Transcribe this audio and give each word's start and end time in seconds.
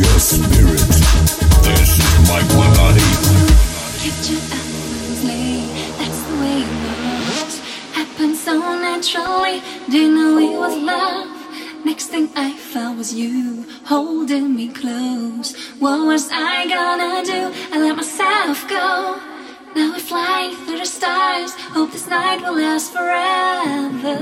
your 0.00 0.18
spirit. 0.18 0.80
This 1.68 1.90
is 2.00 2.14
my 2.32 2.40
body. 2.56 3.08
Capture 4.00 4.40
effortlessly, 4.56 5.68
that's 5.98 6.20
the 6.28 6.36
way 6.40 6.58
it 6.64 6.72
works. 7.36 7.56
Happened 7.92 8.36
so 8.36 8.54
naturally, 8.88 9.60
didn't 9.90 10.14
know 10.14 10.38
it 10.38 10.56
was 10.58 10.76
love. 10.92 11.28
Next 11.84 12.06
thing 12.06 12.30
I 12.34 12.52
felt 12.52 12.96
was 12.96 13.12
you 13.14 13.66
holding 13.84 14.56
me 14.56 14.68
close. 14.68 15.48
What 15.78 16.06
was 16.06 16.30
I 16.32 16.66
gonna 16.74 17.22
do? 17.32 17.40
I 17.72 17.76
let 17.84 17.96
myself 17.96 18.66
go. 18.68 19.20
Now 19.76 19.92
we're 19.92 19.98
flying 20.12 20.56
through 20.64 20.78
the 20.78 20.86
stars. 20.98 21.52
Hope 21.76 21.92
this 21.92 22.08
night 22.08 22.40
will 22.42 22.56
last 22.56 22.92
forever. 22.92 24.16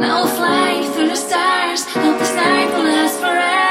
Now 0.00 0.24
we're 0.24 0.36
flying 0.40 0.84
through 0.92 1.08
the 1.08 1.16
stars 1.16 1.84
cycle 2.40 2.84
lasts 2.84 3.18
forever. 3.20 3.69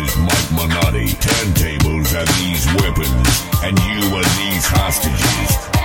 is 0.00 0.16
Mike 0.16 0.50
Minotti, 0.52 1.06
turntables 1.16 2.14
are 2.14 2.26
these 2.38 2.66
weapons, 2.82 3.28
and 3.62 3.78
you 3.78 4.16
are 4.16 4.28
these 4.38 4.66
hostages. 4.66 5.77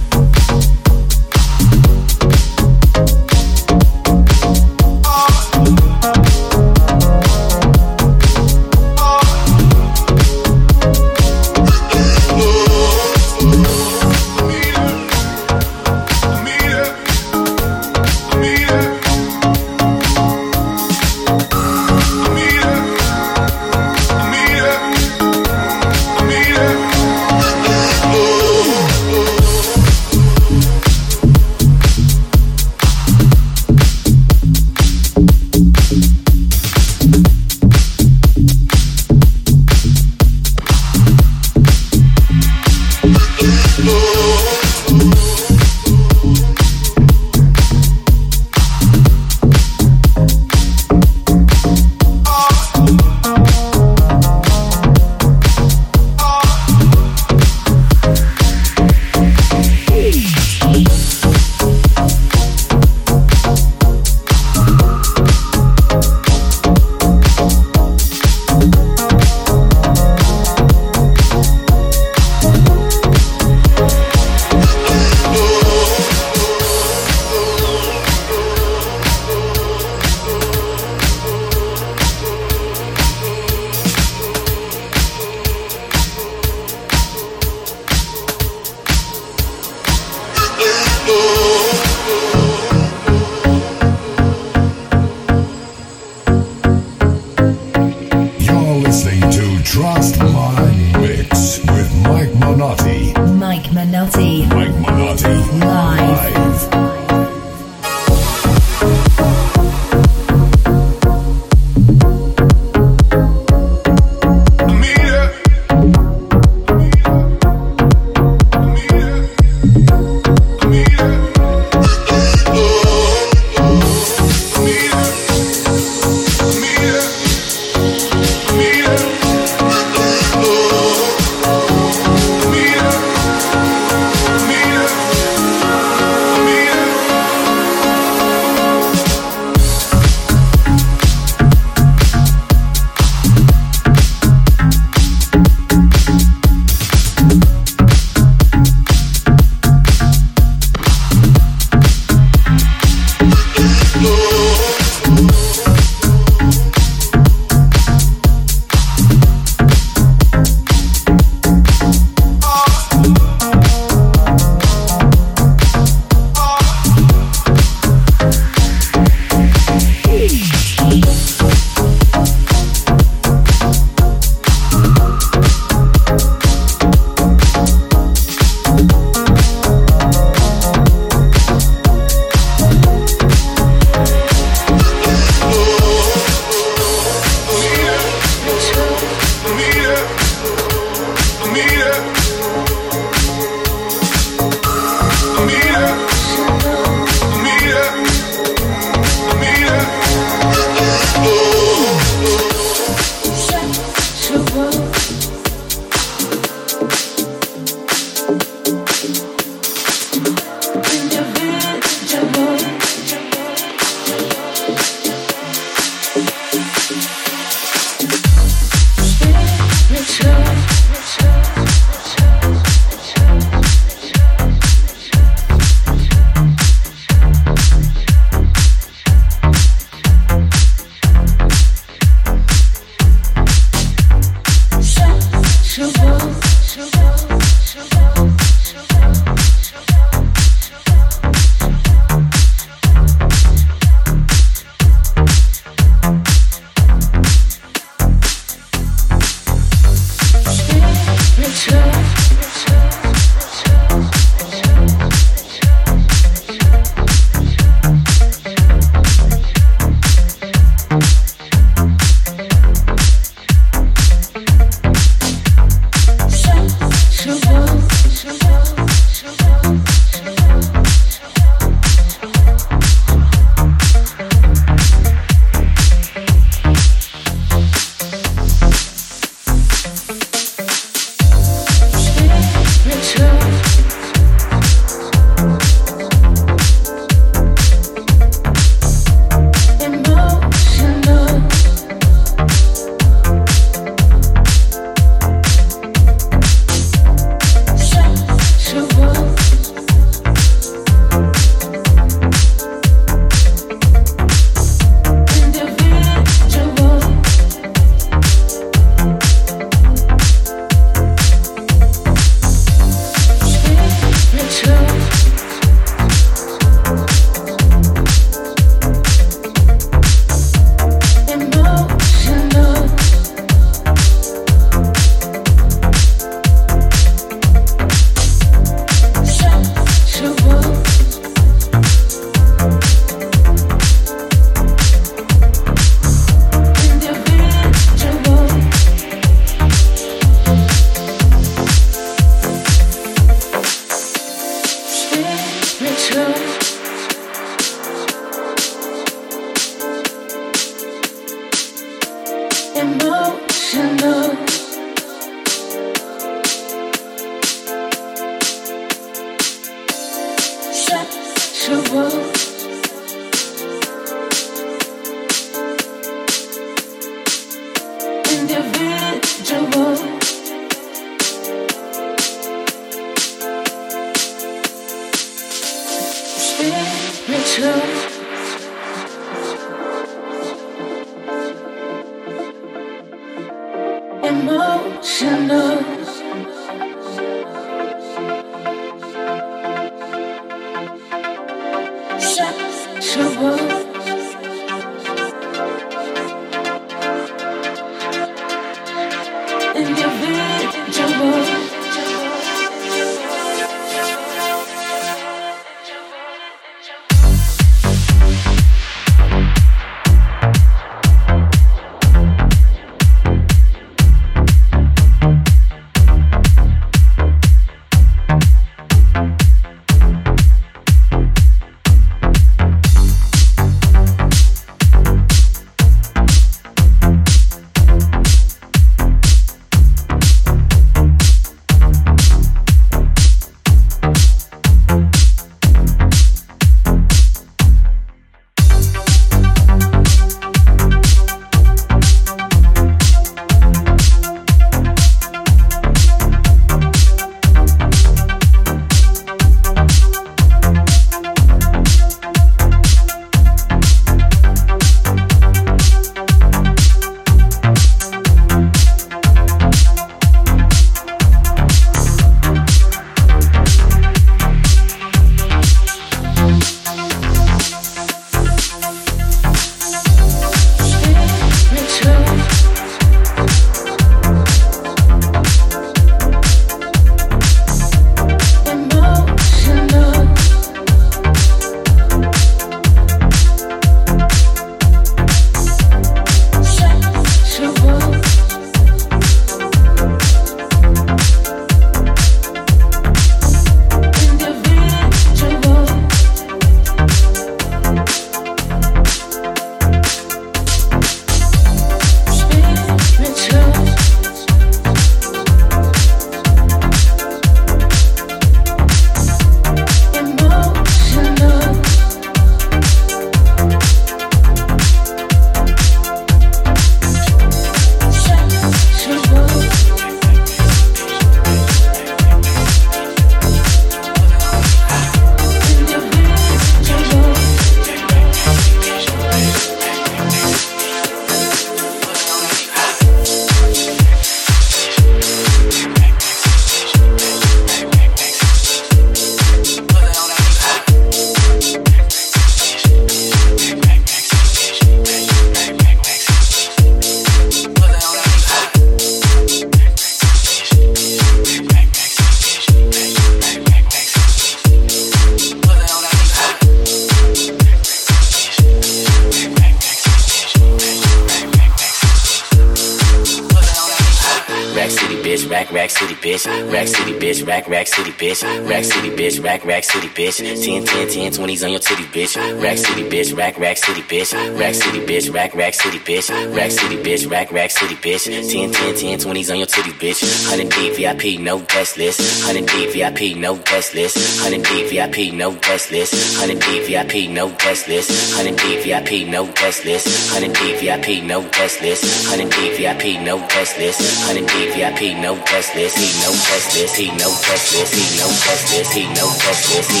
Rack 568.43 568.83
city 568.83 569.09
bitch, 569.09 569.43
rack 569.43 569.65
rack 569.65 569.80
bitch. 570.13 570.37
10 570.39 570.85
10 570.85 571.07
10 571.09 571.31
20s 571.31 571.63
on 571.63 571.71
your 571.71 571.79
titty 571.79 572.03
bitch. 572.03 572.35
Rack 572.61 572.77
city 572.77 573.03
bitch, 573.03 573.35
rack 573.35 573.57
rack 573.57 573.77
city 573.77 574.01
bitch, 574.01 574.33
rack 574.59 574.75
city 574.75 574.99
bitch, 575.05 575.33
rack 575.33 575.55
rack 575.55 575.73
city 575.73 575.99
bitch, 575.99 576.55
rack 576.55 576.71
city 576.71 576.97
bitch, 576.97 577.29
rack 577.29 577.51
rack 577.51 577.71
city 577.71 577.95
bitch. 577.95 578.25
10 578.25 578.71
10 578.71 578.95
10 578.95 579.19
20s 579.19 579.51
on 579.51 579.57
your 579.57 579.67
titty 579.67 579.91
bitch. 579.91 580.21
100 580.49 580.69
D 580.69 580.89
VIP, 580.95 581.39
no 581.41 581.59
guest 581.59 581.97
list. 581.97 582.19
100 582.45 582.65
D 582.67 582.91
VIP, 582.91 583.37
no 583.37 583.55
guest 583.57 583.93
list. 583.93 584.15
100 584.43 584.63
D 584.63 584.89
VIP, 584.89 585.33
no 585.33 585.51
guest 585.55 585.91
list. 585.91 586.13
100 586.39 586.59
D 586.59 586.85
VIP, 586.87 587.29
no 587.31 587.47
guest 587.57 587.87
list. 587.87 588.09
100 588.35 588.57
D 588.57 588.81
VIP, 588.81 589.27
no 589.27 589.45
guest 589.53 589.85
list. 589.85 590.05
100 590.29 590.55
D 590.55 590.77
VIP, 590.77 591.23
no 591.23 591.41
guest 591.47 591.81
list. 591.81 592.01
100 592.27 592.49
D 592.51 592.71
VIP, 592.75 593.21
no 593.23 593.37
guest 593.47 593.77
list. 593.77 593.99
100 594.27 594.47
D 594.47 594.53
VIP, 594.75 595.01
no 595.21 595.35
guest 595.45 595.75
list. 595.75 595.97
He 595.97 596.09
no 596.23 596.31
guest 596.31 596.75
list. 596.75 596.95
He 596.97 597.07
no 597.17 597.29
guest 597.45 597.73
list. 597.73 597.93
He 597.93 598.05
no 598.17 598.27
guest 598.27 598.63
list. 598.71 598.91
He 598.93 599.03
no 599.13 599.27
guest 599.41 599.63
list. 599.71 599.91
He 599.91 600.00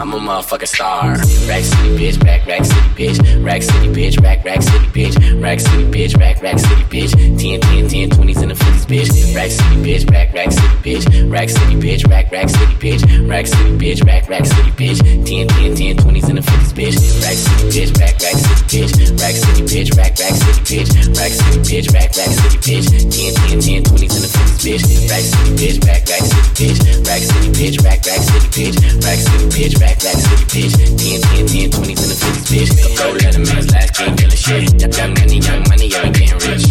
I'm 0.00 0.12
a 0.12 0.18
motherfucking 0.18 0.66
star. 0.66 1.10
Rack 1.46 1.62
City 1.62 1.94
bitch, 1.94 2.24
rack 2.24 2.46
rack 2.46 2.64
city 2.64 2.88
bitch, 2.98 3.44
rack 3.44 3.62
city 3.62 3.88
bitch, 3.94 4.20
rack 4.20 4.44
rack 4.44 4.60
city 4.60 4.86
bitch, 4.90 5.14
rack 5.40 5.60
city 5.60 5.84
bitch, 5.84 6.18
rack 6.18 6.42
rack 6.42 6.58
city 6.58 6.82
bitch, 6.90 7.12
10 7.14 7.60
10 7.60 7.88
10 7.88 8.10
20s 8.10 8.42
in 8.42 8.48
the 8.48 8.54
50s 8.54 8.86
bitch, 8.90 9.34
rack 9.36 9.50
city 9.50 9.76
bitch, 9.86 10.10
rack 10.10 10.34
rack 10.34 10.50
city 10.50 10.76
bitch, 10.82 11.30
rack 11.30 11.48
city 11.48 11.76
bitch, 11.78 12.10
rack 12.10 12.32
rack 12.32 12.48
city 12.48 12.74
bitch, 12.74 13.30
rack 13.30 13.46
city 13.46 13.78
bitch, 13.78 14.04
rack 14.04 14.28
rack 14.28 14.46
city 14.46 14.70
bitch, 14.74 14.98
10 14.98 15.46
10 15.46 15.76
10 15.76 15.96
20s 15.96 16.28
in 16.28 16.36
the 16.36 16.42
50s 16.42 16.72
bitch, 16.74 16.96
rack 17.22 17.38
city 17.38 17.64
bitch, 17.70 17.90
rack 18.00 18.18
rack 18.18 18.34
city 18.34 18.62
bitch, 18.66 19.20
rack 19.22 19.34
city 19.38 19.62
bitch, 19.62 19.90
rack 19.94 20.18
rack 20.18 20.34
city 20.34 20.60
bitch, 20.66 20.90
rack 21.14 21.30
city 21.30 21.58
bitch, 21.62 21.86
rack 21.94 22.10
rack 22.18 22.32
city 22.34 22.58
bitch, 22.58 22.86
10 22.90 23.62
10 23.62 23.62
10 23.62 23.82
20s 23.94 24.10
in 24.10 24.22
the 24.26 24.30
50s 24.34 24.58
bitch, 24.58 24.82
rack 25.06 25.22
city 25.22 25.50
bitch, 25.54 25.78
rack 25.86 26.02
rack 26.10 26.24
city 26.26 26.50
bitch, 26.58 26.82
rack 27.06 27.22
city 27.22 27.48
bitch, 27.54 27.78
rack 27.86 28.00
rack 28.02 28.22
city 28.26 28.48
bitch, 28.50 28.74
rack 29.06 29.18
city 29.22 29.46
bitch, 29.54 29.83
rack 29.84 30.00
rack 30.02 30.16
city 30.16 30.44
bitch, 30.48 30.72
10 30.72 30.96
10 30.96 31.46
10 31.46 31.70
20s 31.70 32.00
in 32.02 32.08
the 32.08 32.18
50s 32.24 32.44
bitch, 32.48 32.96
go 32.96 33.06
let 33.20 33.34
him 33.36 33.44
man's 33.44 33.68
last 33.72 33.92
king 33.94 34.16
killing 34.16 34.36
shit, 34.36 34.64
young 34.80 35.12
money, 35.14 35.38
young 35.38 35.62
money, 35.68 35.88
young 35.92 36.12
getting 36.12 36.40
rich, 36.40 36.64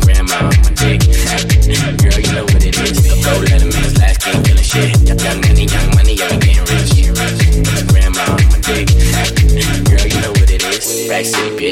grandma 0.00 0.48
on 0.48 0.56
my 0.64 0.72
dick, 0.80 1.00
girl 2.00 2.18
you 2.24 2.32
know 2.32 2.44
what 2.48 2.64
it 2.64 2.76
is, 2.80 2.96
go 3.24 3.32
let 3.44 3.60
him 3.60 3.68
man's 3.68 3.94
last 4.00 4.18
king 4.24 4.40
killing 4.42 4.64
shit, 4.64 4.90
young 5.04 5.40
money, 5.44 5.64
young 5.68 5.88
money, 5.94 6.14
young 6.16 6.38
getting 6.40 6.64
rich, 6.64 6.90
grandma 7.92 8.24
on 8.32 8.44
my 8.48 8.58
dick, 8.64 8.88
girl 9.84 10.06
you 10.08 10.20
know 10.24 10.32
what 10.32 10.48
it 10.48 10.62
is, 10.64 11.08
rack 11.08 11.24
city 11.24 11.53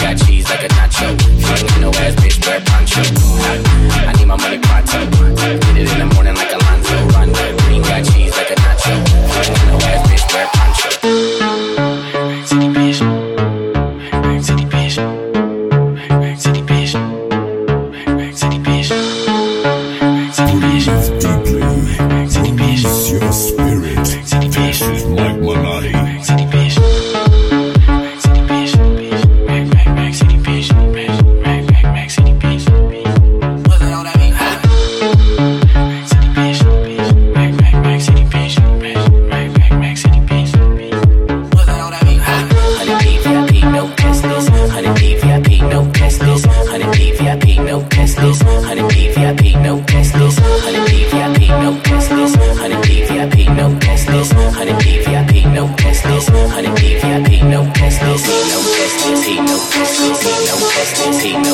got 0.00 0.16
cheese 0.18 0.48
like 0.48 0.62
a 0.64 0.68
nacho, 0.68 1.08
ain't 1.10 1.80
no 1.80 1.90
ass 1.90 2.14
bitch, 2.16 2.38
wear 2.46 2.60
poncho, 2.60 3.02
I 4.06 4.12
need 4.16 4.26
my 4.26 4.36
money 4.36 4.58
pronto, 4.58 5.04
get 5.36 5.76
it 5.76 5.92
in 5.92 5.98
the 5.98 6.14
morning 6.14 6.34
like 6.34 6.52
Alonzo, 6.52 7.17
I'm 61.30 61.44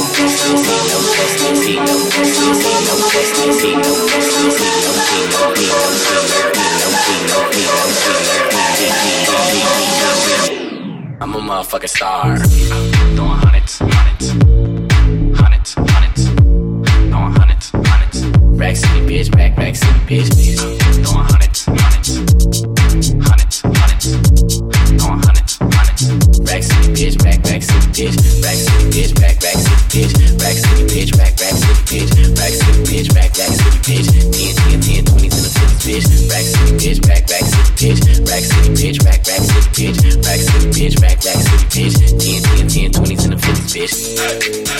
a 11.35 11.39
motherfucking 11.39 11.89
star. 11.89 12.37
Throwing 13.17 13.39
hundreds, 13.39 13.79
hundreds, 13.81 14.31
hundreds, 15.37 15.75
hundreds. 15.75 16.25
Throwing 17.11 17.33
hundreds, 17.33 17.71
hundreds. 17.75 18.25
Rack 18.57 18.77
city 18.77 19.01
bitch, 19.01 19.35
rack 19.35 19.57
rack 19.57 19.75
city 19.75 20.01
bitch. 20.07 20.31
Throwing 21.05 21.34
bitch. 28.05 28.65
Bitch, 28.93 29.13
rack 29.21 29.41
rack 29.43 29.57
bitch. 29.89 30.13
Rack 30.41 30.57
bitch, 30.89 31.11
rack 31.19 31.35
rack 31.41 31.57
bitch. 31.89 32.11
Rack 32.37 32.53
bitch, 32.85 33.09
rack 33.15 33.33
rack 33.39 33.53
bitch. 33.85 34.05
10 34.05 34.51
10 34.55 34.81
10 34.81 35.05
20s 35.05 35.25
in 35.25 35.43
the 35.43 35.51
50s 35.55 35.81
bitch. 35.85 36.07
Rack 36.31 36.47
bitch, 36.81 36.99
rack 37.09 37.25
rack 37.31 37.45
bitch. 37.79 38.01
Rack 38.29 38.45
bitch, 38.75 38.99
rack 39.05 39.23
rack 39.27 39.43
bitch. 39.75 39.99
Rack 40.25 40.41
bitch, 40.73 40.95
rack 41.01 41.19
rack 41.25 41.41
bitch. 41.73 41.95
10 41.95 42.49
10 42.49 42.69
10 42.69 42.93
20s 42.93 43.25
in 43.25 43.31
the 43.31 43.37
50s 43.37 43.71
bitch. 43.75 44.74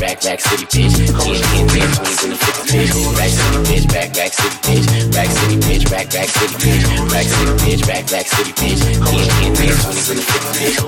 Rack 0.00 0.22
rack 0.24 0.40
city 0.40 0.64
bitch. 0.64 0.96
10 0.96 1.06
10 1.06 1.68
10 1.68 1.88
20s 1.90 2.24
in 2.24 2.30
the 2.30 2.36
50s 2.36 2.66
bitch. 2.68 2.92
Rack 3.18 3.30
city 3.30 3.58
bitch, 3.68 3.86
rack 3.92 4.16
rack 4.16 4.32
city 4.32 4.56
bitch. 4.66 5.14
Rack 5.14 5.28
city 5.28 5.56
bitch, 5.56 5.90
rack 5.90 6.12
rack 6.12 6.28
city 6.28 6.54
bitch. 6.62 7.12
Rack 7.12 7.26
city 7.26 7.52
bitch, 7.62 7.82
rack 7.88 8.10
rack 8.10 8.26
city 8.26 8.52
bitch. 8.52 8.80
10 8.82 8.98
10 9.04 9.54
10 9.54 9.68
20s 9.68 10.10
in 10.10 10.16
the 10.16 10.22
50s 10.22 10.52
bitch. 10.58 10.87